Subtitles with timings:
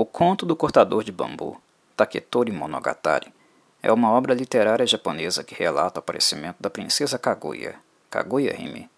[0.00, 1.60] O Conto do Cortador de Bambu,
[1.94, 3.30] Taketori Monogatari,
[3.82, 7.78] é uma obra literária japonesa que relata o aparecimento da princesa Kaguya,
[8.08, 8.88] Kaguya Hime,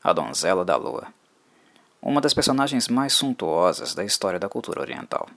[0.00, 1.08] a donzela da lua,
[2.00, 5.28] uma das personagens mais suntuosas da história da cultura oriental.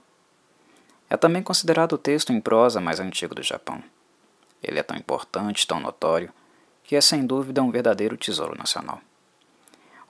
[1.10, 3.82] É também considerado o texto em prosa mais antigo do Japão.
[4.62, 6.32] Ele é tão importante, tão notório,
[6.84, 9.00] que é sem dúvida um verdadeiro tesouro nacional.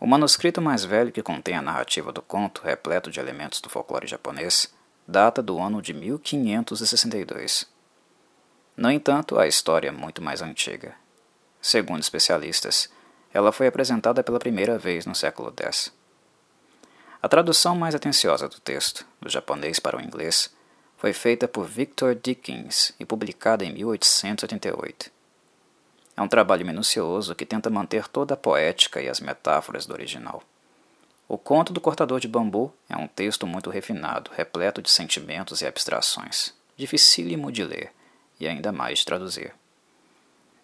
[0.05, 4.07] O manuscrito mais velho que contém a narrativa do conto, repleto de elementos do folclore
[4.07, 4.71] japonês,
[5.09, 7.67] data do ano de 1562.
[8.77, 10.95] No entanto, a história é muito mais antiga.
[11.59, 12.91] Segundo especialistas,
[13.33, 15.91] ela foi apresentada pela primeira vez no século X.
[17.23, 20.55] A tradução mais atenciosa do texto, do japonês para o inglês,
[20.99, 25.14] foi feita por Victor Dickens e publicada em 1888.
[26.17, 30.43] É um trabalho minucioso que tenta manter toda a poética e as metáforas do original.
[31.27, 35.67] O Conto do Cortador de Bambu é um texto muito refinado, repleto de sentimentos e
[35.67, 37.93] abstrações, dificílimo de ler
[38.39, 39.53] e ainda mais de traduzir.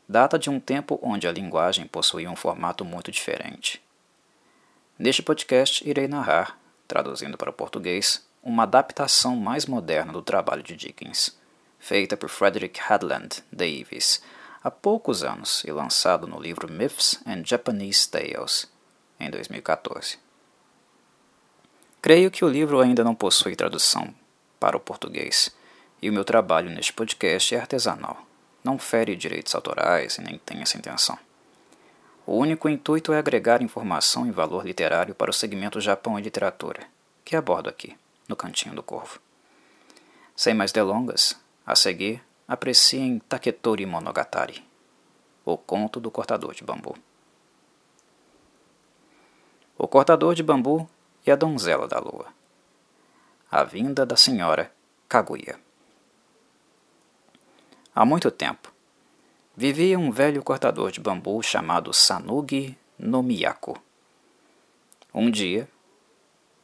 [0.09, 3.83] Data de um tempo onde a linguagem possuía um formato muito diferente.
[4.99, 10.77] Neste podcast, irei narrar, traduzindo para o português, uma adaptação mais moderna do trabalho de
[10.77, 11.37] Dickens,
[11.79, 14.23] feita por Frederick Hadland Davis
[14.63, 18.71] há poucos anos e lançado no livro Myths and Japanese Tales,
[19.19, 20.19] em 2014.
[22.03, 24.15] Creio que o livro ainda não possui tradução
[24.59, 25.55] para o português,
[26.03, 28.27] e o meu trabalho neste podcast é artesanal.
[28.63, 31.19] Não fere direitos autorais e nem tem essa intenção.
[32.27, 36.87] O único intuito é agregar informação e valor literário para o segmento Japão e Literatura,
[37.25, 37.97] que abordo aqui,
[38.29, 39.19] no Cantinho do Corvo.
[40.37, 41.37] Sem mais delongas,
[41.67, 44.67] a seguir apreciem Taketori Monogatari,
[45.45, 46.97] o conto do cortador de bambu.
[49.79, 50.91] O cortador de bambu
[51.25, 52.27] e a donzela da lua.
[53.49, 54.75] A vinda da senhora
[55.09, 55.61] Kaguya.
[57.95, 58.73] Há muito tempo,
[59.57, 63.81] vivia um velho cortador de bambu chamado Sanugi no Miyako.
[65.15, 65.69] Um dia,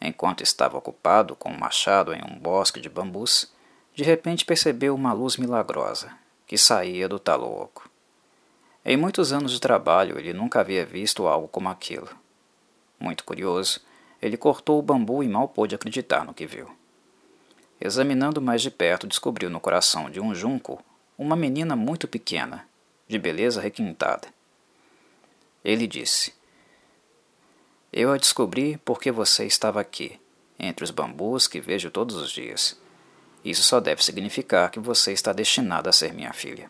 [0.00, 3.54] enquanto estava ocupado com um machado em um bosque de bambus,
[3.96, 6.12] de repente percebeu uma luz milagrosa
[6.46, 7.88] que saía do talo oco.
[8.84, 12.10] Em muitos anos de trabalho, ele nunca havia visto algo como aquilo.
[13.00, 13.80] Muito curioso,
[14.20, 16.68] ele cortou o bambu e mal pôde acreditar no que viu.
[17.80, 20.78] Examinando mais de perto, descobriu no coração de um junco
[21.16, 22.68] uma menina muito pequena,
[23.08, 24.28] de beleza requintada.
[25.64, 26.34] Ele disse:
[27.90, 30.20] Eu a descobri porque você estava aqui,
[30.58, 32.78] entre os bambus que vejo todos os dias.
[33.46, 36.68] Isso só deve significar que você está destinada a ser minha filha.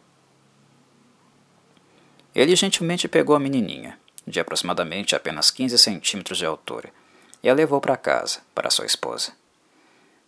[2.35, 6.93] Ele gentilmente pegou a menininha, de aproximadamente apenas 15 centímetros de altura,
[7.43, 9.33] e a levou para casa, para sua esposa.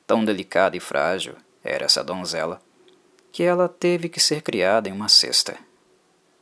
[0.06, 2.62] Tão delicada e frágil era essa donzela
[3.30, 5.58] que ela teve que ser criada em uma cesta.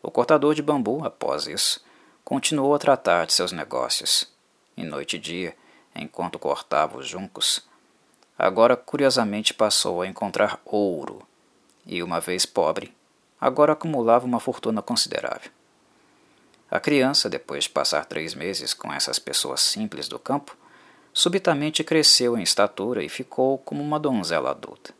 [0.00, 1.84] O cortador de bambu, após isso,
[2.22, 4.32] continuou a tratar de seus negócios,
[4.76, 5.56] e noite e dia,
[5.96, 7.66] enquanto cortava os juncos,
[8.38, 11.26] agora curiosamente passou a encontrar ouro,
[11.86, 12.94] e uma vez pobre,
[13.40, 15.50] agora acumulava uma fortuna considerável.
[16.70, 20.56] A criança, depois de passar três meses com essas pessoas simples do campo,
[21.12, 24.92] subitamente cresceu em estatura e ficou como uma donzela adulta.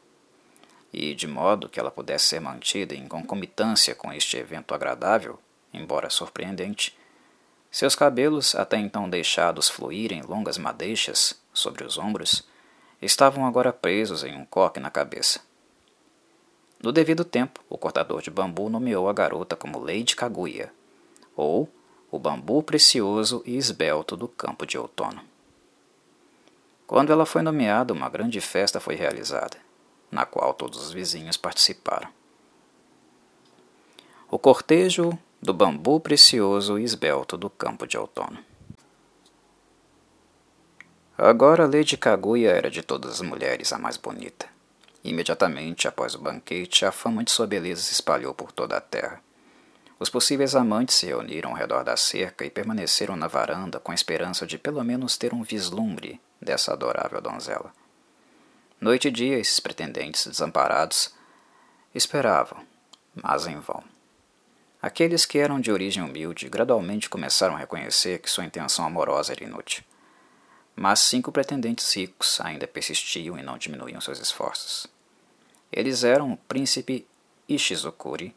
[0.92, 5.38] E, de modo que ela pudesse ser mantida em concomitância com este evento agradável,
[5.74, 6.96] embora surpreendente,
[7.70, 12.46] seus cabelos, até então deixados fluírem longas madeixas sobre os ombros,
[13.00, 15.40] estavam agora presos em um coque na cabeça.
[16.82, 20.72] No devido tempo, o cortador de bambu nomeou a garota como Lady Kaguya,
[21.34, 21.68] ou
[22.10, 25.22] o bambu precioso e esbelto do campo de outono.
[26.86, 29.56] Quando ela foi nomeada, uma grande festa foi realizada,
[30.10, 32.08] na qual todos os vizinhos participaram.
[34.30, 38.38] O cortejo do bambu precioso e esbelto do campo de outono.
[41.18, 44.46] Agora Lady Kaguya era de todas as mulheres a mais bonita.
[45.02, 49.22] Imediatamente após o banquete, a fama de sua beleza se espalhou por toda a terra.
[49.98, 53.94] Os possíveis amantes se reuniram ao redor da cerca e permaneceram na varanda com a
[53.94, 57.72] esperança de pelo menos ter um vislumbre dessa adorável donzela.
[58.78, 61.14] Noite e dia, esses pretendentes desamparados
[61.94, 62.58] esperavam,
[63.14, 63.82] mas em vão.
[64.82, 69.44] Aqueles que eram de origem humilde gradualmente começaram a reconhecer que sua intenção amorosa era
[69.44, 69.82] inútil
[70.76, 74.86] mas cinco pretendentes ricos ainda persistiam e não diminuíam seus esforços.
[75.72, 77.06] Eles eram o príncipe
[77.48, 78.36] Ishizukuri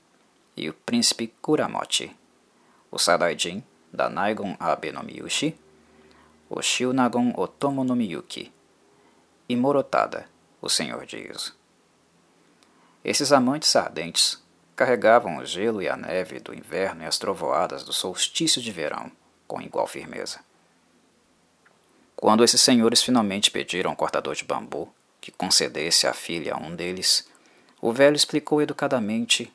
[0.56, 2.16] e o príncipe Kuramochi,
[2.90, 5.56] o Sadaijin da Naigon Abe no Miyushi,
[6.50, 8.52] o Shionagon Otomo no Miyuki
[9.48, 10.28] e Morotada,
[10.62, 11.56] o senhor de Iso.
[13.04, 14.42] Esses amantes ardentes
[14.76, 19.12] carregavam o gelo e a neve do inverno e as trovoadas do solstício de verão
[19.48, 20.40] com igual firmeza.
[22.22, 26.76] Quando esses senhores finalmente pediram ao cortador de bambu que concedesse a filha a um
[26.76, 27.26] deles,
[27.80, 29.50] o velho explicou educadamente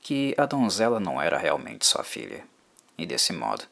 [0.00, 2.42] que a donzela não era realmente sua filha,
[2.96, 3.64] e desse modo,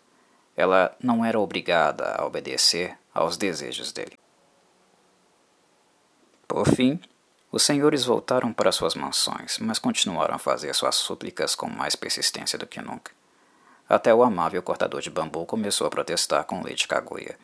[0.54, 4.18] ela não era obrigada a obedecer aos desejos dele.
[6.46, 7.00] Por fim,
[7.50, 12.58] os senhores voltaram para suas mansões, mas continuaram a fazer suas súplicas com mais persistência
[12.58, 13.10] do que nunca.
[13.88, 17.38] Até o amável cortador de bambu começou a protestar com Lady Kaguya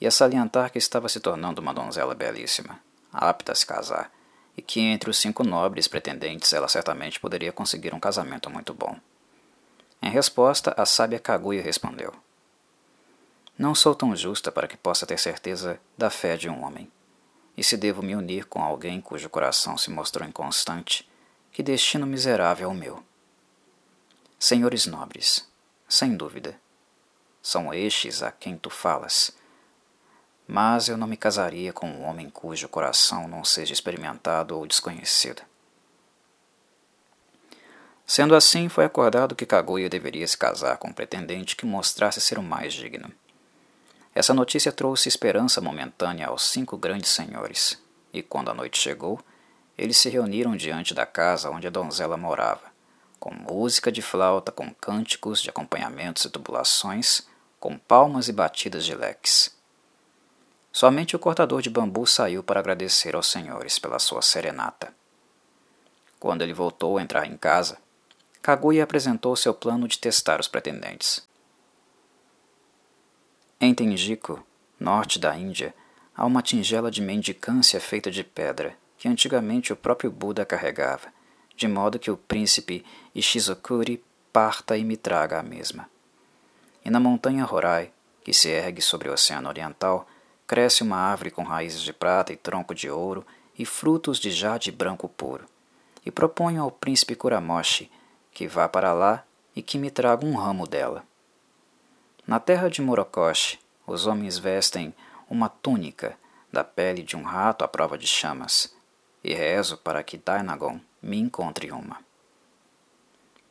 [0.00, 2.80] e a salientar que estava se tornando uma donzela belíssima,
[3.12, 4.10] apta a se casar,
[4.56, 8.98] e que entre os cinco nobres pretendentes ela certamente poderia conseguir um casamento muito bom.
[10.02, 12.12] Em resposta, a sábia Kaguya respondeu:
[13.58, 16.90] Não sou tão justa para que possa ter certeza da fé de um homem,
[17.56, 21.08] e se devo me unir com alguém cujo coração se mostrou inconstante,
[21.50, 23.02] que destino miserável é o meu.
[24.38, 25.48] Senhores nobres,
[25.88, 26.60] sem dúvida,
[27.40, 29.34] são estes a quem tu falas
[30.46, 35.42] mas eu não me casaria com um homem cujo coração não seja experimentado ou desconhecido.
[38.06, 42.38] Sendo assim, foi acordado que Kaguya deveria se casar com um pretendente que mostrasse ser
[42.38, 43.10] o mais digno.
[44.14, 47.82] Essa notícia trouxe esperança momentânea aos cinco grandes senhores,
[48.12, 49.20] e quando a noite chegou,
[49.76, 52.72] eles se reuniram diante da casa onde a donzela morava,
[53.18, 57.22] com música de flauta, com cânticos de acompanhamentos e tubulações,
[57.58, 59.55] com palmas e batidas de leques.
[60.76, 64.94] Somente o cortador de bambu saiu para agradecer aos senhores pela sua serenata.
[66.20, 67.78] Quando ele voltou a entrar em casa,
[68.42, 71.26] Kaguya apresentou seu plano de testar os pretendentes.
[73.58, 74.44] Em Tenjiku,
[74.78, 75.74] norte da Índia,
[76.14, 81.08] há uma tingela de mendicância feita de pedra que antigamente o próprio Buda carregava,
[81.56, 82.84] de modo que o príncipe
[83.14, 85.88] Ishizukuri parta e me traga a mesma.
[86.84, 87.90] E na montanha Horai,
[88.22, 90.06] que se ergue sobre o Oceano Oriental,
[90.46, 93.26] cresce uma árvore com raízes de prata e tronco de ouro
[93.58, 95.44] e frutos de jade branco puro.
[96.04, 97.90] E proponho ao príncipe Kuramoshi
[98.32, 101.02] que vá para lá e que me traga um ramo dela.
[102.26, 104.94] Na terra de Morokoshi, os homens vestem
[105.30, 106.18] uma túnica
[106.52, 108.74] da pele de um rato à prova de chamas,
[109.24, 111.98] e rezo para que Dainagon me encontre uma.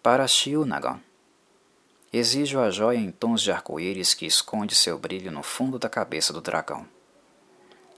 [0.04, 1.00] Para Shiunagon,
[2.18, 6.32] Exijo a joia em tons de arco-íris que esconde seu brilho no fundo da cabeça
[6.32, 6.88] do dragão.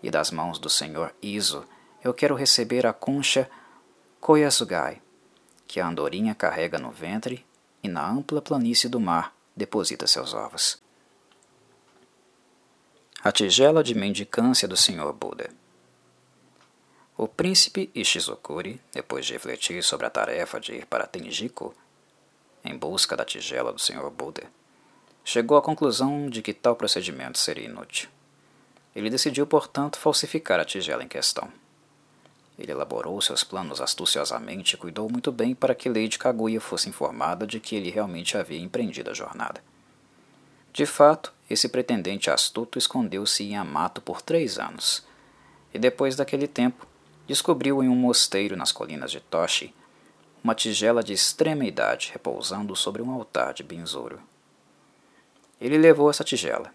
[0.02, 1.64] E das mãos do senhor Iso,
[2.04, 3.48] eu quero receber a concha
[4.20, 5.04] Koyasugai,
[5.68, 7.46] que a andorinha carrega no ventre
[7.84, 10.82] e na ampla planície do mar deposita seus ovos.
[13.24, 15.52] A tigela de mendicância do senhor Buda.
[17.16, 21.72] O príncipe Ishizukuri, depois de refletir sobre a tarefa de ir para Tenjiku,
[22.68, 24.10] em busca da tigela do Sr.
[24.10, 24.44] Buda,
[25.24, 28.10] chegou à conclusão de que tal procedimento seria inútil.
[28.96, 31.52] Ele decidiu, portanto, falsificar a tigela em questão.
[32.58, 37.46] Ele elaborou seus planos astuciosamente e cuidou muito bem para que Lady Kaguya fosse informada
[37.46, 39.64] de que ele realmente havia empreendido a jornada.
[40.74, 45.06] De fato, esse pretendente astuto escondeu-se em Amato por três anos,
[45.74, 46.88] e depois daquele tempo,
[47.28, 49.74] descobriu em um mosteiro nas colinas de Toshi
[50.44, 54.22] uma tigela de extrema idade repousando sobre um altar de benzouro.
[55.60, 56.74] Ele levou essa tigela,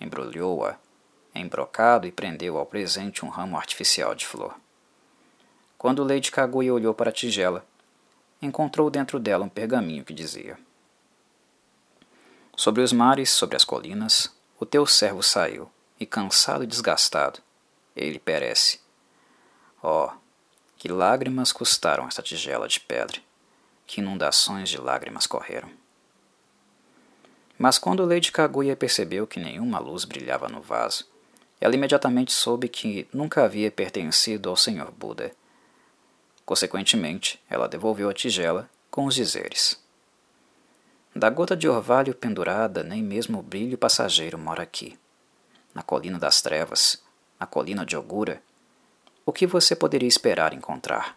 [0.00, 0.76] embrulhou-a
[1.34, 4.54] em brocado e prendeu ao presente um ramo artificial de flor.
[5.78, 7.64] Quando Lady Kaguya olhou para a tigela,
[8.42, 10.58] encontrou dentro dela um pergaminho que dizia:
[12.56, 17.40] Sobre os mares, sobre as colinas, o teu servo saiu, e cansado e desgastado,
[17.96, 18.80] ele perece.
[19.82, 20.10] Oh,
[20.80, 23.20] que lágrimas custaram esta tigela de pedra,
[23.86, 25.68] que inundações de lágrimas correram.
[27.58, 31.06] Mas quando Lady Kaguya percebeu que nenhuma luz brilhava no vaso,
[31.60, 35.30] ela imediatamente soube que nunca havia pertencido ao Senhor Buda.
[36.46, 39.78] Consequentemente, ela devolveu a tigela com os dizeres:
[41.14, 44.98] Da gota de orvalho pendurada, nem mesmo o brilho passageiro mora aqui.
[45.74, 47.02] Na colina das trevas,
[47.38, 48.42] na colina de Ogura,
[49.30, 51.16] o que você poderia esperar encontrar?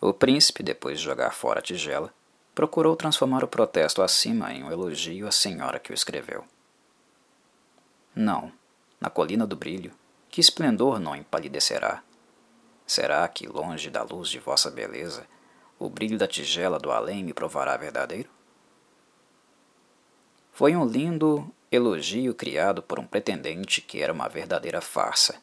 [0.00, 2.14] O príncipe, depois de jogar fora a tigela,
[2.54, 6.46] procurou transformar o protesto acima em um elogio à senhora que o escreveu.
[8.14, 8.50] Não,
[8.98, 9.92] na colina do brilho,
[10.30, 12.02] que esplendor não empalidecerá.
[12.86, 15.26] Será que, longe da luz de vossa beleza,
[15.78, 18.30] o brilho da tigela do além me provará verdadeiro?
[20.54, 25.38] Foi um lindo elogio criado por um pretendente que era uma verdadeira farsa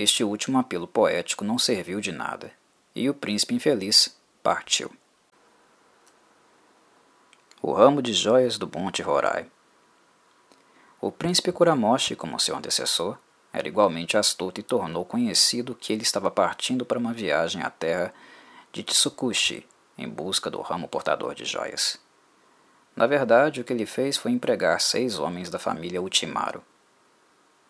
[0.00, 2.52] este último apelo poético não serviu de nada,
[2.94, 4.90] e o príncipe infeliz partiu.
[7.62, 9.50] O ramo de joias do Monte Rorai.
[11.00, 13.18] O príncipe Kuramoshi, como seu antecessor,
[13.52, 18.12] era igualmente astuto e tornou conhecido que ele estava partindo para uma viagem à terra
[18.72, 21.98] de Tsukushi em busca do ramo portador de joias.
[22.94, 26.62] Na verdade, o que ele fez foi empregar seis homens da família Utimaru,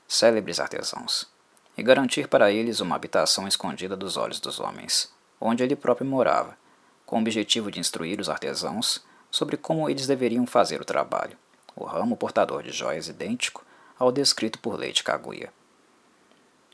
[0.09, 1.29] célebres artesãos,
[1.77, 6.57] e garantir para eles uma habitação escondida dos olhos dos homens, onde ele próprio morava,
[7.05, 11.37] com o objetivo de instruir os artesãos sobre como eles deveriam fazer o trabalho,
[11.75, 13.65] o ramo portador de joias idêntico
[13.99, 15.53] ao descrito por Leite Kaguya.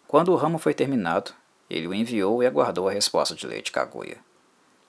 [0.07, 1.33] Quando o ramo foi terminado,
[1.69, 4.19] ele o enviou e aguardou a resposta de Leite Kaguya.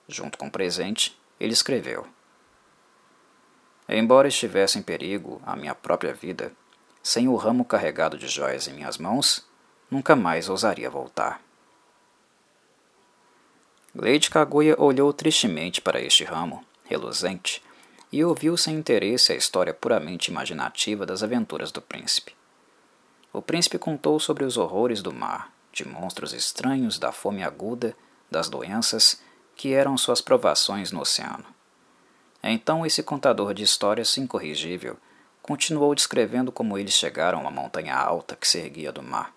[0.06, 2.06] Junto com o presente, ele escreveu:
[3.88, 6.52] Embora estivesse em perigo a minha própria vida,
[7.02, 9.46] sem o ramo carregado de joias em minhas mãos,
[9.94, 11.40] nunca mais ousaria voltar.
[13.94, 17.62] Lady Kaguya olhou tristemente para este ramo, reluzente,
[18.10, 22.34] e ouviu sem interesse a história puramente imaginativa das aventuras do príncipe.
[23.32, 27.96] O príncipe contou sobre os horrores do mar, de monstros estranhos, da fome aguda,
[28.28, 29.22] das doenças,
[29.54, 31.44] que eram suas provações no oceano.
[32.42, 34.96] Então esse contador de histórias incorrigível
[35.40, 39.32] continuou descrevendo como eles chegaram uma montanha alta que se erguia do mar,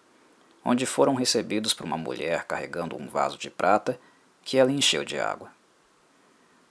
[0.70, 3.98] onde foram recebidos por uma mulher carregando um vaso de prata
[4.44, 5.50] que ela encheu de água.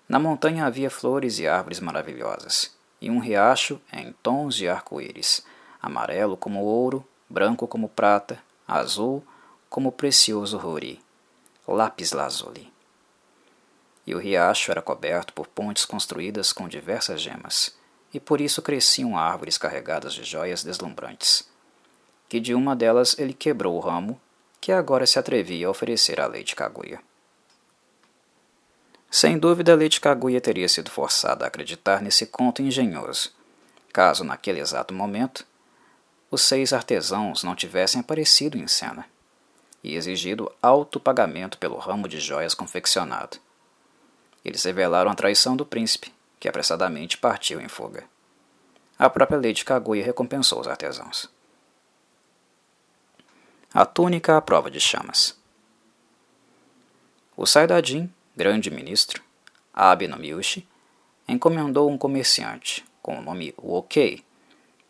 [0.07, 5.47] Na montanha havia flores e árvores maravilhosas, e um riacho em tons de arco-íris,
[5.81, 8.38] amarelo como ouro, branco como prata,
[8.69, 9.25] azul
[9.71, 11.00] como precioso ruri,
[11.67, 12.71] lápis lazuli.
[14.07, 17.75] E o riacho era coberto por pontes construídas com diversas gemas,
[18.12, 21.56] e por isso cresciam árvores carregadas de joias deslumbrantes.
[22.37, 24.21] Que de uma delas ele quebrou o ramo,
[24.61, 27.00] que agora se atrevia a oferecer à Lady Kaguya.
[29.11, 33.33] Sem dúvida, Lady Kaguya teria sido forçada a acreditar nesse conto engenhoso,
[33.90, 35.47] caso naquele exato momento
[36.31, 39.07] os seis artesãos não tivessem aparecido em cena
[39.83, 43.38] e exigido alto pagamento pelo ramo de joias confeccionado.
[44.45, 48.05] Eles revelaram a traição do príncipe, que apressadamente partiu em fuga.
[48.99, 51.35] A própria Lady Kaguya recompensou os artesãos.
[53.78, 55.38] A túnica à prova de chamas.
[57.37, 59.23] O Saidadin, grande ministro,
[59.71, 60.09] Abe
[61.28, 64.25] encomendou um comerciante, com o nome Wokei,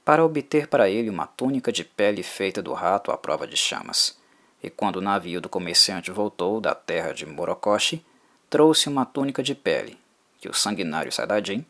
[0.04, 4.16] para obter para ele uma túnica de pele feita do rato à prova de chamas.
[4.62, 8.06] E quando o navio do comerciante voltou da terra de Morokoshi,
[8.48, 9.98] trouxe uma túnica de pele,
[10.38, 11.66] que o sanguinário Sadajin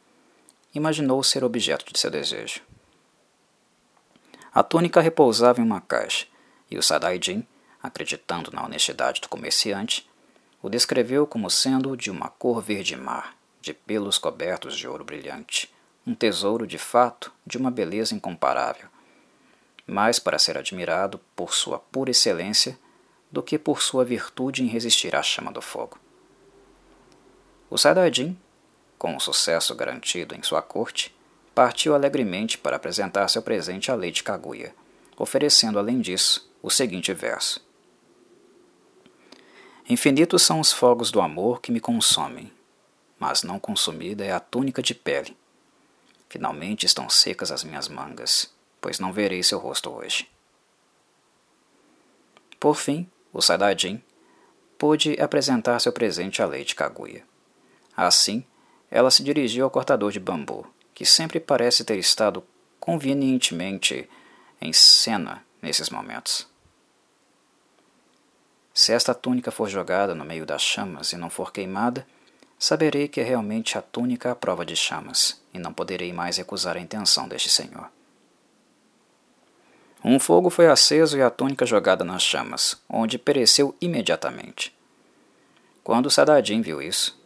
[0.75, 2.61] imaginou ser objeto de seu desejo.
[4.53, 6.27] A túnica repousava em uma caixa,
[6.71, 7.47] e o Sadaijin,
[7.83, 10.09] acreditando na honestidade do comerciante,
[10.63, 15.73] o descreveu como sendo de uma cor verde-mar, de pelos cobertos de ouro brilhante,
[16.07, 18.89] um tesouro de fato de uma beleza incomparável,
[19.87, 22.79] mais para ser admirado por sua pura excelência
[23.31, 25.99] do que por sua virtude em resistir à chama do fogo.
[27.69, 28.39] O Saiyajin,
[28.97, 31.15] com o sucesso garantido em sua corte,
[31.55, 34.75] partiu alegremente para apresentar seu presente à Lady Kaguya,
[35.17, 37.65] oferecendo além disso o seguinte verso:
[39.89, 42.53] Infinitos são os fogos do amor que me consomem,
[43.19, 45.37] mas não consumida é a túnica de pele
[46.29, 50.29] Finalmente estão secas as minhas mangas, pois não verei seu rosto hoje.
[52.59, 54.03] Por fim, o Sadajin
[54.77, 57.25] pôde apresentar seu presente à Lady Kaguya.
[57.97, 58.45] Assim,
[58.91, 62.45] ela se dirigiu ao cortador de bambu, que sempre parece ter estado
[62.79, 64.09] convenientemente
[64.61, 66.47] em cena nesses momentos.
[68.77, 72.07] Se esta túnica for jogada no meio das chamas e não for queimada,
[72.59, 76.77] saberei que é realmente a túnica à prova de chamas, e não poderei mais recusar
[76.77, 77.91] a intenção deste senhor.
[80.05, 84.77] Um fogo foi aceso e a túnica jogada nas chamas, onde pereceu imediatamente.
[85.83, 87.19] Quando Sadadim viu isso,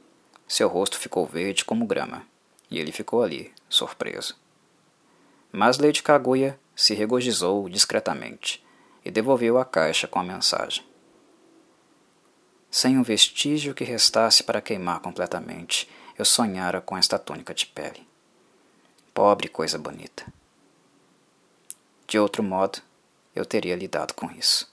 [0.47, 2.25] seu rosto ficou verde como grama,
[2.71, 4.37] e ele ficou ali, surpreso.
[5.51, 8.65] Mas Lady Kaguya se regozijou discretamente
[9.05, 10.89] e devolveu a caixa com a mensagem
[12.71, 18.07] sem um vestígio que restasse para queimar completamente, eu sonhara com esta túnica de pele.
[19.13, 20.25] Pobre coisa bonita.
[22.07, 22.81] De outro modo,
[23.35, 24.71] eu teria lidado com isso.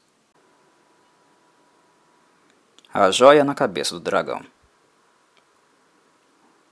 [2.94, 4.46] A joia na cabeça do dragão.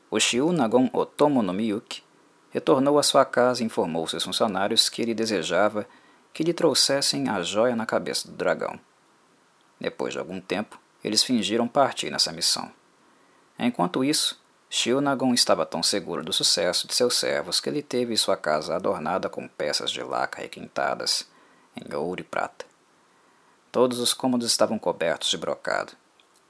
[0.10, 2.04] O Shiu Nagon Otomo no Miyuki
[2.52, 5.88] retornou à sua casa e informou seus funcionários que ele desejava
[6.34, 8.80] que lhe trouxessem a joia na cabeça do dragão
[9.80, 12.72] Depois de algum tempo, eles fingiram partir nessa missão.
[13.60, 18.36] Enquanto isso, Shilnagon estava tão seguro do sucesso de seus servos que ele teve sua
[18.36, 21.28] casa adornada com peças de laca requintadas
[21.76, 22.66] em ouro e prata.
[23.72, 25.94] Todos os cômodos estavam cobertos de brocado,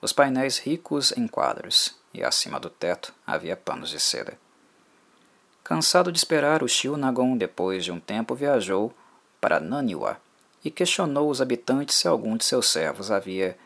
[0.01, 4.37] os painéis ricos em quadros, e acima do teto havia panos de seda.
[5.65, 8.93] Cansado de esperar, o Shilnagon, depois de um tempo, viajou
[9.41, 10.17] para Naniwa
[10.63, 13.57] e questionou os habitantes se algum de seus servos havia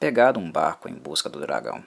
[0.00, 1.84] pegado um barco em busca do dragão.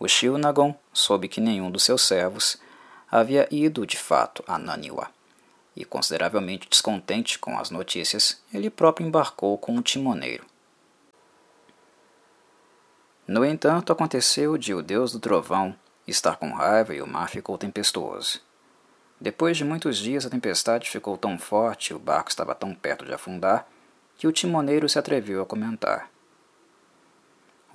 [0.00, 2.56] O Shilnagon soube que nenhum dos seus servos
[3.10, 5.10] havia ido de fato a Naniwa,
[5.76, 10.46] e consideravelmente descontente com as notícias, ele próprio embarcou com um timoneiro.
[13.28, 15.76] No entanto, aconteceu de o deus do trovão
[16.06, 18.40] estar com raiva e o mar ficou tempestuoso.
[19.20, 23.04] Depois de muitos dias, a tempestade ficou tão forte e o barco estava tão perto
[23.04, 23.68] de afundar
[24.16, 26.13] que o timoneiro se atreveu a comentar.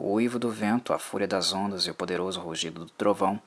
[0.01, 3.37] O uivo do vento, a fúria das ondas e o poderoso rugido do trovão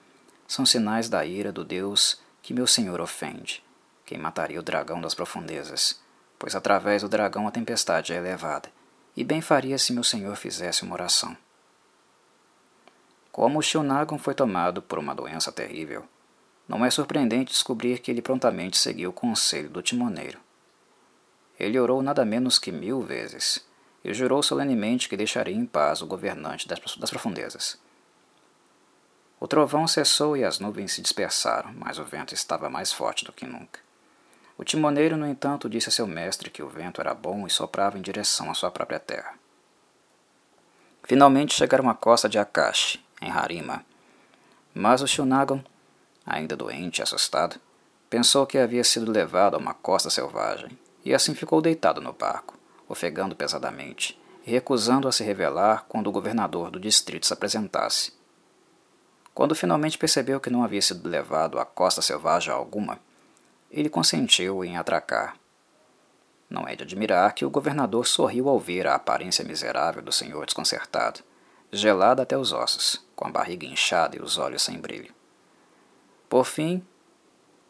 [0.46, 3.64] são sinais da ira do Deus que meu senhor ofende,
[4.04, 5.98] quem mataria o dragão das profundezas,
[6.38, 8.70] pois através do dragão a tempestade é elevada,
[9.16, 11.34] e bem faria se meu senhor fizesse uma oração.
[13.30, 16.04] Como o Shilnagon foi tomado por uma doença terrível,
[16.68, 20.38] não é surpreendente descobrir que ele prontamente seguiu o conselho do timoneiro.
[21.58, 23.64] Ele orou nada menos que mil vezes,
[24.04, 26.78] e jurou solenemente que deixaria em paz o governante das,
[27.10, 27.78] profundezas.
[29.38, 33.32] O trovão cessou e as nuvens se dispersaram, mas o vento estava mais forte do
[33.32, 33.80] que nunca.
[34.56, 37.98] O timoneiro, no entanto, disse a seu mestre que o vento era bom e soprava
[37.98, 39.34] em direção à sua própria terra.
[41.04, 43.84] Finalmente chegaram à costa de Akashi, em Harima.
[44.72, 45.62] Mas o Shunagon,
[46.24, 47.56] ainda doente e assustado,
[48.08, 52.61] pensou que havia sido levado a uma costa selvagem e assim ficou deitado no barco
[52.88, 58.12] ofegando pesadamente e recusando a se revelar quando o governador do distrito se apresentasse.
[59.34, 62.98] Quando finalmente percebeu que não havia sido levado a costa selvagem alguma,
[63.70, 65.36] ele consentiu em atracar.
[66.50, 70.44] Não é de admirar que o governador sorriu ao ver a aparência miserável do senhor
[70.44, 71.20] desconcertado,
[71.72, 75.14] gelado até os ossos, com a barriga inchada e os olhos sem brilho.
[76.28, 76.84] Por fim,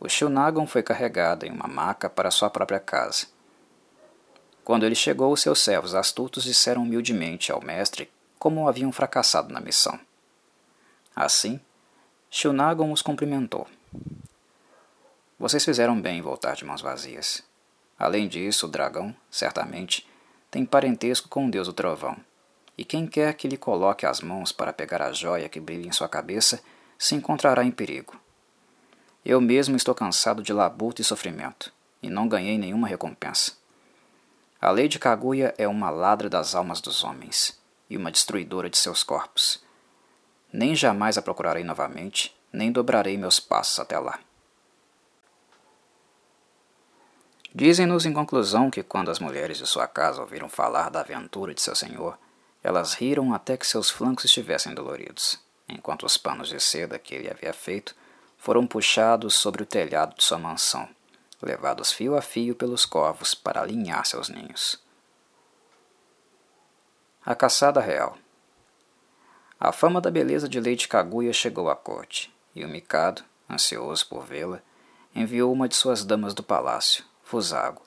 [0.00, 3.28] o Shilnagon foi carregado em uma maca para sua própria casa,
[4.64, 9.98] quando ele chegou, seus servos astutos disseram humildemente ao mestre como haviam fracassado na missão.
[11.14, 11.60] Assim,
[12.30, 13.66] Shilnagon os cumprimentou.
[15.38, 17.42] Vocês fizeram bem em voltar de mãos vazias.
[17.98, 20.08] Além disso, o dragão, certamente,
[20.50, 22.16] tem parentesco com o deus do trovão,
[22.76, 25.92] e quem quer que lhe coloque as mãos para pegar a joia que brilha em
[25.92, 26.60] sua cabeça
[26.98, 28.20] se encontrará em perigo.
[29.24, 31.72] Eu mesmo estou cansado de labuta e sofrimento,
[32.02, 33.52] e não ganhei nenhuma recompensa.
[34.64, 38.78] A lei de Kaguya é uma ladra das almas dos homens e uma destruidora de
[38.78, 39.60] seus corpos.
[40.52, 44.20] Nem jamais a procurarei novamente, nem dobrarei meus passos até lá.
[47.52, 51.60] Dizem-nos em conclusão que quando as mulheres de sua casa ouviram falar da aventura de
[51.60, 52.16] seu senhor,
[52.62, 57.28] elas riram até que seus flancos estivessem doloridos, enquanto os panos de seda que ele
[57.28, 57.96] havia feito
[58.38, 60.88] foram puxados sobre o telhado de sua mansão
[61.42, 64.80] levados fio a fio pelos corvos para alinhar seus ninhos.
[67.24, 68.16] A caçada real.
[69.58, 74.24] A fama da beleza de Lady Kaguya chegou à corte, e o Mikado, ansioso por
[74.24, 74.60] vê-la,
[75.14, 77.82] enviou uma de suas damas do palácio, Fusago,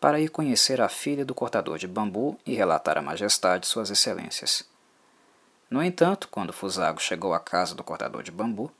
[0.00, 4.64] para ir conhecer a filha do cortador de bambu e relatar à majestade suas excelências.
[5.68, 8.72] No entanto, quando Fusago chegou à casa do cortador de bambu,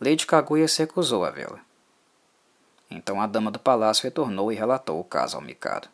[0.00, 1.65] Lady Kaguya se recusou a vê-la.
[2.90, 5.88] Então a dama do palácio retornou e relatou o caso ao Mikado.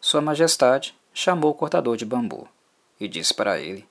[0.00, 2.48] Sua Majestade chamou o cortador de bambu
[2.98, 3.88] e disse para ele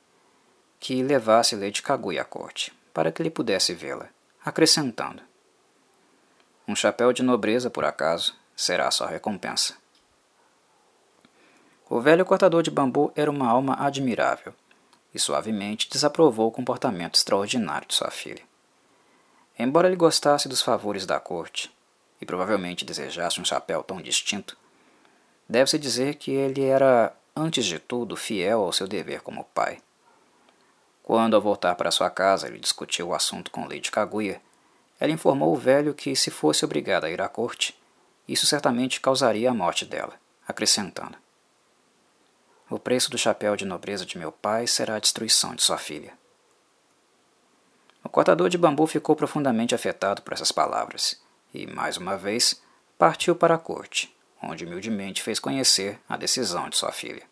[0.79, 4.09] que levasse Lady Kaguya à corte, para que ele pudesse vê-la,
[4.43, 5.23] acrescentando:
[6.67, 9.75] Um chapéu de nobreza, por acaso, será sua recompensa.
[11.89, 14.53] O velho cortador de bambu era uma alma admirável
[15.13, 18.43] e suavemente desaprovou o comportamento extraordinário de sua filha.
[19.57, 21.71] Embora ele gostasse dos favores da corte,
[22.19, 24.57] e provavelmente desejasse um chapéu tão distinto,
[25.47, 29.79] deve-se dizer que ele era, antes de tudo, fiel ao seu dever como pai.
[31.03, 34.41] Quando, ao voltar para sua casa, ele discutiu o assunto com Lady Kaguya,
[34.99, 37.77] ela informou o velho que, se fosse obrigada a ir à corte,
[38.27, 40.13] isso certamente causaria a morte dela,
[40.47, 41.17] acrescentando:
[42.69, 46.13] O preço do chapéu de nobreza de meu pai será a destruição de sua filha.
[48.03, 51.21] O cortador de bambu ficou profundamente afetado por essas palavras
[51.53, 52.61] e, mais uma vez,
[52.97, 57.23] partiu para a corte, onde humildemente fez conhecer a decisão de sua filha.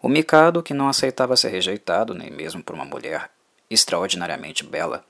[0.00, 3.30] O Mikado, que não aceitava ser rejeitado nem mesmo por uma mulher
[3.68, 5.04] extraordinariamente bela,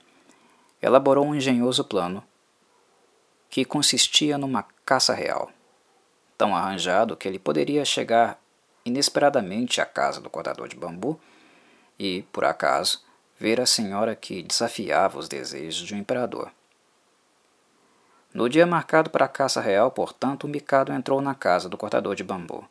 [0.81, 2.23] elaborou um engenhoso plano
[3.49, 5.51] que consistia numa caça real,
[6.37, 8.39] tão arranjado que ele poderia chegar
[8.85, 11.19] inesperadamente à casa do cortador de bambu
[11.99, 13.03] e, por acaso,
[13.39, 16.51] ver a senhora que desafiava os desejos de um imperador.
[18.33, 22.15] No dia marcado para a caça real, portanto, o Mikado entrou na casa do cortador
[22.15, 22.67] de bambu.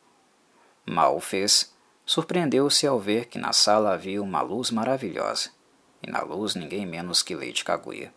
[0.85, 1.73] Mal o fez,
[2.05, 5.49] surpreendeu-se ao ver que na sala havia uma luz maravilhosa,
[6.01, 8.13] e na luz ninguém menos que Lady Kaguya.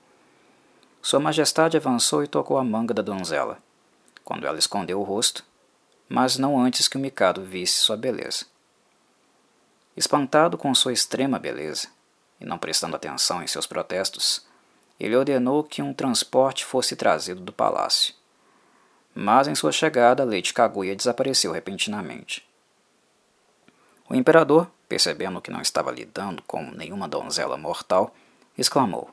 [1.02, 3.58] Sua Majestade avançou e tocou a manga da donzela,
[4.22, 5.44] quando ela escondeu o rosto,
[6.08, 8.44] mas não antes que o Mikado visse sua beleza.
[9.96, 11.88] Espantado com sua extrema beleza,
[12.40, 14.46] e não prestando atenção em seus protestos,
[14.98, 18.14] ele ordenou que um transporte fosse trazido do palácio.
[19.14, 22.46] Mas em sua chegada, Lady Kaguya desapareceu repentinamente.
[24.09, 28.14] O imperador, percebendo que não estava lidando com nenhuma donzela mortal,
[28.57, 29.11] exclamou: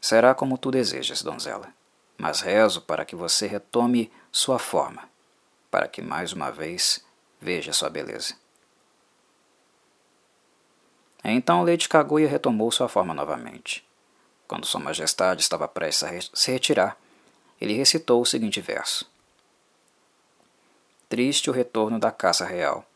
[0.00, 1.68] Será como tu desejas, donzela,
[2.18, 5.08] mas rezo para que você retome sua forma,
[5.70, 7.04] para que mais uma vez
[7.40, 8.34] veja sua beleza.
[11.28, 13.84] Então Lady Kaguya retomou sua forma novamente.
[14.46, 16.96] Quando Sua Majestade estava prestes a se retirar,
[17.60, 19.10] ele recitou o seguinte verso:
[21.08, 22.86] Triste o retorno da caça real,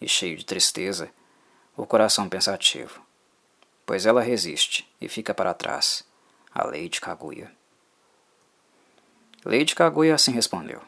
[0.00, 1.08] e cheio de tristeza,
[1.76, 3.00] o coração pensativo,
[3.86, 6.04] pois ela resiste e fica para trás,
[6.52, 7.52] a Lady Kaguya.
[9.44, 10.82] Lady Kaguya assim respondeu: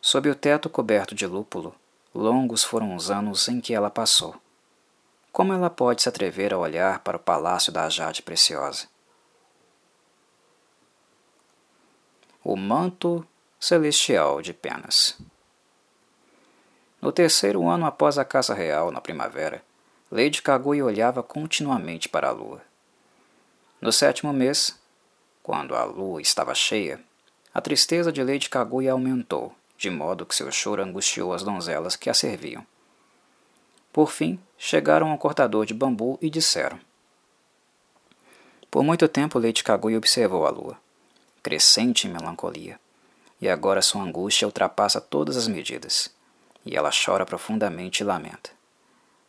[0.00, 1.74] Sob o teto coberto de lúpulo,
[2.14, 4.34] longos foram os anos em que ela passou
[5.36, 8.86] como ela pode se atrever a olhar para o palácio da Jade Preciosa?
[12.42, 13.22] O manto
[13.60, 15.18] celestial de penas.
[17.02, 19.62] No terceiro ano após a caça real, na primavera,
[20.10, 22.62] Lady Kaguya olhava continuamente para a lua.
[23.78, 24.74] No sétimo mês,
[25.42, 26.98] quando a lua estava cheia,
[27.52, 32.08] a tristeza de Lady Kaguya aumentou, de modo que seu choro angustiou as donzelas que
[32.08, 32.66] a serviam.
[33.96, 36.78] Por fim, chegaram ao cortador de bambu e disseram:
[38.70, 40.76] Por muito tempo Leite Kaguya observou a lua,
[41.42, 42.78] crescente em melancolia,
[43.40, 46.14] e agora sua angústia ultrapassa todas as medidas,
[46.62, 48.50] e ela chora profundamente e lamenta.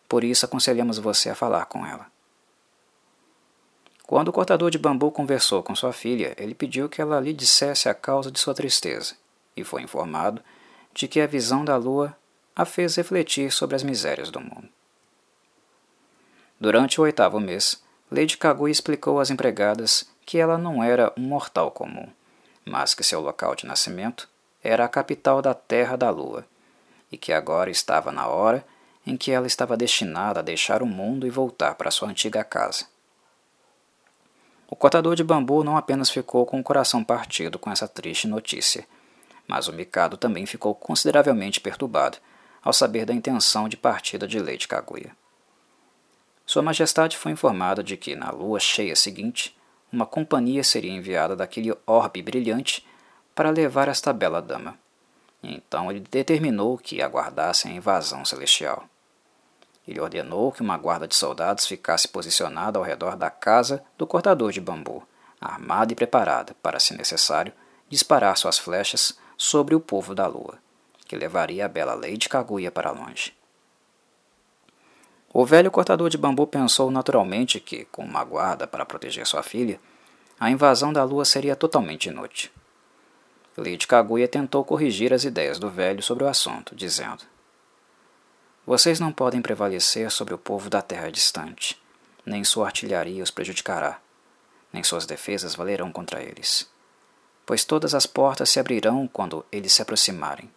[0.06, 2.06] Por isso aconselhamos você a falar com ela.
[4.06, 7.88] Quando o cortador de bambu conversou com sua filha, ele pediu que ela lhe dissesse
[7.88, 9.16] a causa de sua tristeza,
[9.56, 10.44] e foi informado
[10.94, 12.14] de que a visão da lua
[12.58, 14.68] a fez refletir sobre as misérias do mundo.
[16.60, 21.70] Durante o oitavo mês, Lady Kaguya explicou às empregadas que ela não era um mortal
[21.70, 22.10] comum,
[22.66, 24.28] mas que seu local de nascimento
[24.64, 26.48] era a capital da Terra da Lua,
[27.12, 28.66] e que agora estava na hora
[29.06, 32.88] em que ela estava destinada a deixar o mundo e voltar para sua antiga casa.
[34.68, 38.84] O cortador de bambu não apenas ficou com o coração partido com essa triste notícia,
[39.48, 42.18] mas o Mikado também ficou consideravelmente perturbado
[42.64, 45.16] ao saber da intenção de partida de Lady Kaguya.
[46.46, 49.58] Sua Majestade foi informada de que, na lua cheia seguinte,
[49.92, 52.86] uma companhia seria enviada daquele orbe brilhante
[53.36, 54.78] para levar esta bela dama.
[55.44, 58.86] Então ele determinou que aguardassem a invasão celestial.
[59.88, 64.52] Ele ordenou que uma guarda de soldados ficasse posicionada ao redor da casa do cortador
[64.52, 65.08] de bambu,
[65.40, 67.54] armada e preparada para, se necessário,
[67.90, 70.60] disparar suas flechas sobre o povo da lua
[71.08, 73.34] que levaria a bela Lady Kaguya para longe.
[75.34, 79.80] O velho cortador de bambu pensou naturalmente que, com uma guarda para proteger sua filha,
[80.40, 82.50] a invasão da lua seria totalmente inútil.
[83.56, 87.24] Lady Kaguya tentou corrigir as ideias do velho sobre o assunto, dizendo:
[88.66, 91.82] Vocês não podem prevalecer sobre o povo da terra distante,
[92.26, 94.00] nem sua artilharia os prejudicará,
[94.72, 96.70] nem suas defesas valerão contra eles.
[97.46, 100.52] Pois todas as portas se abrirão quando eles se aproximarem,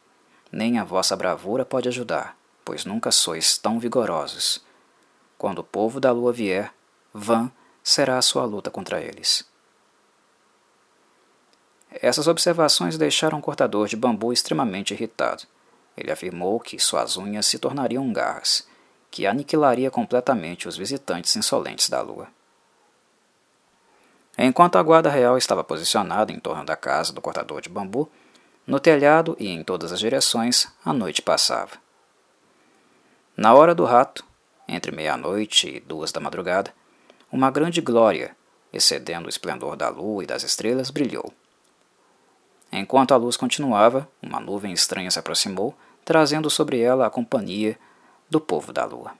[0.51, 4.65] nem a vossa bravura pode ajudar, pois nunca sois tão vigorosos.
[5.39, 6.73] Quando o povo da lua vier,
[7.13, 7.51] vã
[7.83, 9.49] será a sua luta contra eles.
[11.91, 15.45] Essas observações deixaram o cortador de bambu extremamente irritado.
[15.97, 18.67] Ele afirmou que suas unhas se tornariam garras,
[19.11, 22.29] que aniquilaria completamente os visitantes insolentes da lua.
[24.39, 28.11] Enquanto a guarda real estava posicionada em torno da casa do cortador de bambu,
[28.71, 31.73] no telhado e em todas as direções, a noite passava.
[33.37, 34.25] Na hora do rato,
[34.69, 36.73] entre meia-noite e duas da madrugada,
[37.33, 38.37] uma grande glória,
[38.73, 41.35] excedendo o esplendor da lua e das estrelas, brilhou.
[42.71, 47.77] Enquanto a luz continuava, uma nuvem estranha se aproximou, trazendo sobre ela a companhia
[48.31, 49.15] do povo da lua.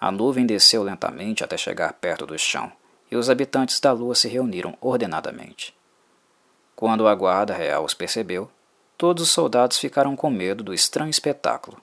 [0.00, 2.72] A nuvem desceu lentamente até chegar perto do chão,
[3.08, 5.75] e os habitantes da lua se reuniram ordenadamente.
[6.76, 8.50] Quando a guarda real os percebeu,
[8.98, 11.78] todos os soldados ficaram com medo do estranho espetáculo.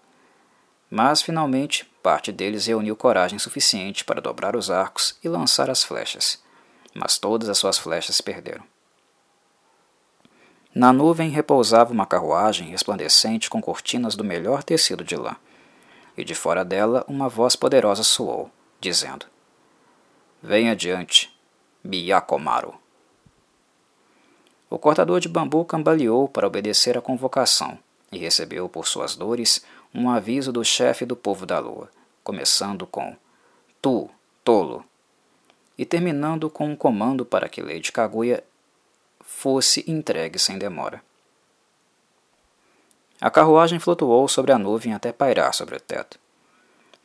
[0.87, 6.39] Mas, finalmente, parte deles reuniu coragem suficiente para dobrar os arcos e lançar as flechas,
[6.93, 8.63] mas todas as suas flechas perderam.
[10.75, 15.35] Na nuvem repousava uma carruagem resplandecente com cortinas do melhor tecido de lã,
[16.15, 19.25] e de fora dela uma voz poderosa soou, dizendo:
[20.41, 21.35] Vem adiante,
[21.83, 22.82] Biakomaru.
[24.73, 27.77] O cortador de bambu cambaleou para obedecer à convocação
[28.11, 31.91] e recebeu por suas dores um aviso do chefe do povo da lua,
[32.23, 33.15] começando com
[33.79, 34.09] Tu,
[34.43, 34.83] tolo,
[35.77, 38.43] e terminando com um comando para que Lady Kaguya
[39.21, 41.03] fosse entregue sem demora.
[43.21, 46.17] A carruagem flutuou sobre a nuvem até pairar sobre o teto.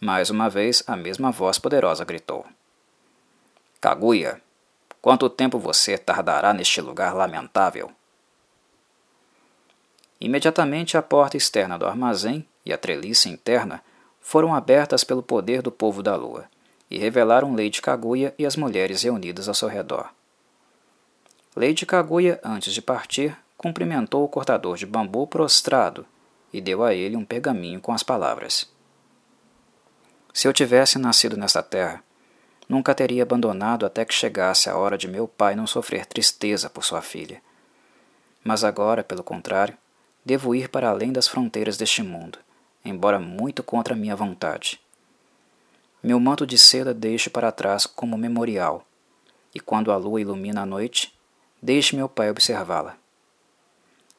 [0.00, 2.46] Mais uma vez, a mesma voz poderosa gritou:
[3.78, 4.40] Kaguya,
[5.00, 7.90] quanto tempo você tardará neste lugar lamentável?
[10.20, 13.82] Imediatamente a porta externa do armazém e a treliça interna
[14.20, 16.44] foram abertas pelo poder do povo da lua
[16.90, 20.11] e revelaram Lady Kaguya e as mulheres reunidas ao seu redor.
[21.54, 26.06] Lady Kaguya, antes de partir, cumprimentou o cortador de bambu prostrado
[26.52, 28.70] e deu a ele um pergaminho com as palavras:
[30.32, 32.02] Se eu tivesse nascido nesta terra,
[32.68, 36.85] nunca teria abandonado até que chegasse a hora de meu pai não sofrer tristeza por
[36.85, 37.40] sua filha.
[38.44, 39.76] Mas agora, pelo contrário,
[40.24, 42.38] devo ir para além das fronteiras deste mundo,
[42.85, 44.81] embora muito contra minha vontade.
[46.02, 48.87] Meu manto de seda deixo para trás como memorial,
[49.54, 51.12] e quando a lua ilumina a noite,
[51.61, 52.96] Deixe meu pai observá-la.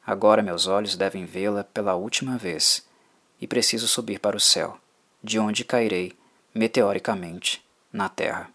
[0.06, 2.86] Agora meus olhos devem vê-la pela última vez,
[3.40, 4.78] e preciso subir para o céu,
[5.24, 6.12] de onde cairei,
[6.54, 8.50] meteoricamente, na terra.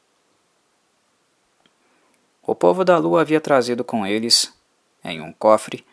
[2.42, 4.54] O povo da lua havia trazido com eles,
[5.04, 5.86] em um cofre,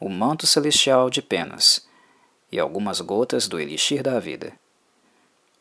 [0.00, 1.86] o manto celestial de penas
[2.50, 4.52] e algumas gotas do elixir da vida.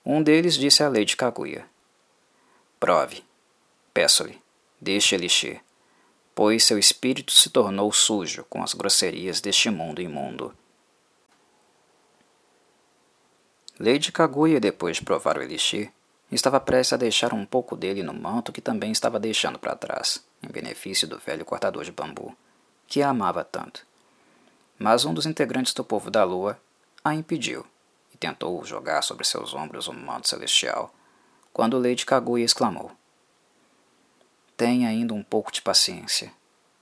[0.06, 1.66] Um deles disse à Lady Kaguya:
[2.80, 3.24] Prove,
[3.94, 4.42] peço-lhe,
[4.80, 5.62] deste elixir
[6.38, 10.56] pois seu espírito se tornou sujo com as grosserias deste mundo imundo.
[13.80, 15.92] Lady Kaguya, depois de provar o elixir,
[16.36, 20.24] estava prestes a deixar um pouco dele no manto que também estava deixando para trás,
[20.44, 22.36] em benefício do velho cortador de bambu,
[22.86, 23.86] que a amava tanto.
[24.78, 26.60] Mas um dos integrantes do povo da lua
[27.04, 27.66] a impediu
[28.14, 30.94] e tentou jogar sobre seus ombros o um manto celestial,
[31.54, 32.92] quando Lady Kaguya exclamou:
[34.58, 36.32] Tenha ainda um pouco de paciência.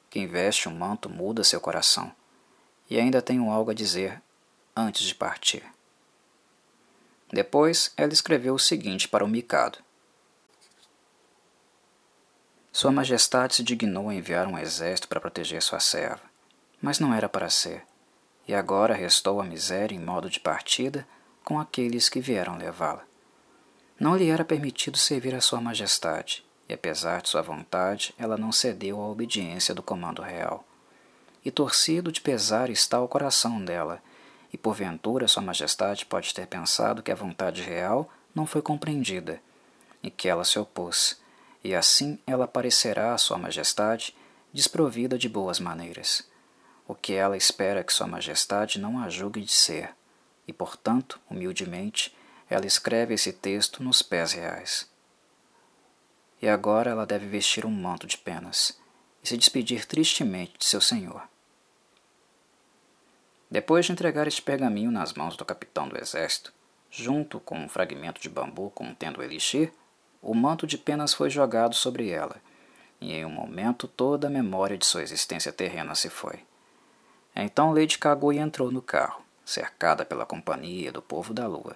[0.10, 2.12] Quem veste um manto muda seu coração.
[2.90, 4.22] E ainda tenho algo a dizer
[4.76, 5.64] antes de partir.
[7.36, 9.80] Depois, ela escreveu o seguinte para o Mikado:
[12.72, 16.22] Sua Majestade se dignou a enviar um exército para proteger sua serva,
[16.82, 17.84] mas não era para ser,
[18.48, 21.06] e agora restou a miséria em modo de partida
[21.44, 23.04] com aqueles que vieram levá-la.
[24.00, 28.54] Não lhe era permitido servir a Sua Majestade, e apesar de sua vontade, ela não
[28.54, 30.66] cedeu à obediência do comando real.
[31.44, 34.02] E torcido de pesar está o coração dela,
[34.56, 39.42] e porventura Sua Majestade pode ter pensado que a vontade real não foi compreendida,
[40.02, 41.22] e que ela se opôs,
[41.62, 44.16] e assim ela parecerá a Sua Majestade
[44.54, 46.26] desprovida de boas maneiras,
[46.88, 49.94] o que ela espera que Sua Majestade não a julgue de ser,
[50.48, 52.16] e portanto, humildemente,
[52.50, 54.90] ela escreve esse texto nos pés reais.
[56.42, 58.80] E agora ela deve vestir um manto de penas
[59.22, 61.28] e se despedir tristemente de seu senhor.
[63.50, 66.52] Depois de entregar este pergaminho nas mãos do capitão do exército,
[66.90, 69.72] junto com um fragmento de bambu contendo o elixir,
[70.22, 72.38] o manto de penas foi jogado sobre ela,
[73.00, 76.40] e em um momento toda a memória de sua existência terrena se foi.
[77.36, 81.76] Então Lady Kaguya entrou no carro, cercada pela companhia do povo da lua,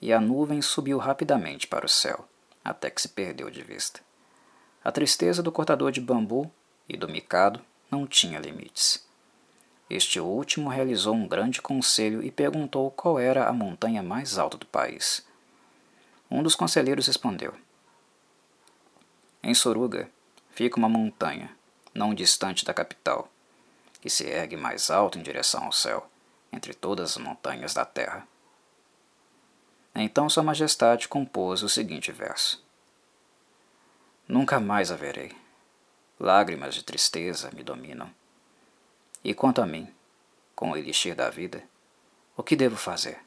[0.00, 2.26] e a nuvem subiu rapidamente para o céu,
[2.64, 4.00] até que se perdeu de vista.
[4.82, 6.50] A tristeza do cortador de bambu
[6.88, 9.06] e do micado não tinha limites.
[9.88, 14.66] Este último realizou um grande conselho e perguntou qual era a montanha mais alta do
[14.66, 15.26] país.
[16.30, 17.54] Um dos conselheiros respondeu:
[19.42, 20.10] Em Soruga
[20.50, 21.54] fica uma montanha,
[21.94, 23.30] não distante da capital,
[24.00, 26.08] que se ergue mais alto em direção ao céu,
[26.50, 28.26] entre todas as montanhas da terra.
[29.94, 32.64] Então Sua Majestade compôs o seguinte verso:
[34.26, 35.36] Nunca mais a verei.
[36.18, 38.10] Lágrimas de tristeza me dominam.
[39.24, 39.88] E quanto a mim,
[40.54, 41.62] com o elixir da vida,
[42.36, 43.20] o que devo fazer?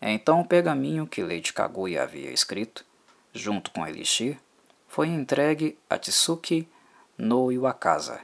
[0.00, 2.84] Então o pergaminho que Lady Kaguya havia escrito,
[3.32, 4.38] junto com o elixir,
[4.86, 6.68] foi entregue a Tsuki
[7.16, 8.20] no Iwakasa.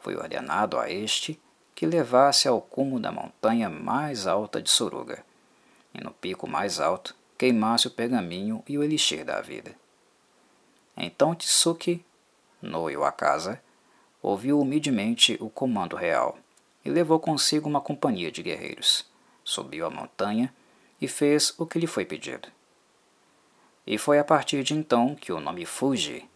[0.00, 1.40] Foi ordenado a este
[1.74, 5.24] que levasse ao cume da montanha mais alta de Suruga,
[5.94, 9.74] e no pico mais alto queimasse o pergaminho e o elixir da vida.
[10.96, 12.04] Então Tsuki,
[12.60, 13.60] no Iwakasa,
[14.22, 16.38] ouviu humildemente o comando real
[16.84, 19.04] e levou consigo uma companhia de guerreiros.
[19.44, 20.54] Subiu a montanha
[21.00, 22.48] e fez o que lhe foi pedido.
[23.84, 26.28] E foi a partir de então que o nome Fuji,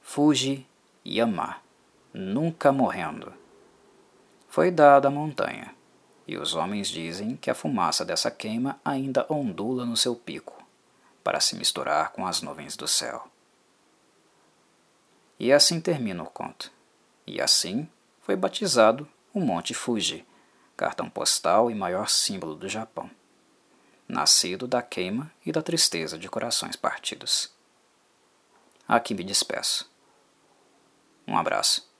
[0.00, 0.66] Fuji
[1.06, 1.58] Yama,
[2.14, 3.32] nunca morrendo,
[4.48, 5.74] foi dado à montanha,
[6.26, 10.62] e os homens dizem que a fumaça dessa queima ainda ondula no seu pico,
[11.22, 13.28] para se misturar com as nuvens do céu.
[15.38, 16.70] E assim termina o conto.
[17.26, 17.88] E assim
[18.20, 20.26] foi batizado o Monte Fuji,
[20.76, 23.10] cartão postal e maior símbolo do Japão,
[24.08, 27.52] nascido da queima e da tristeza de corações partidos.
[28.86, 29.90] Aqui me despeço.
[31.26, 31.91] Um abraço.